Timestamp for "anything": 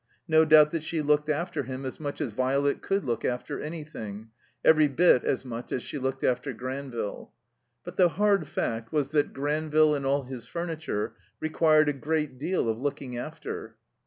3.61-4.31